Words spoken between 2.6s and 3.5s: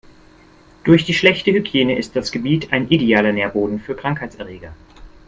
ein idealer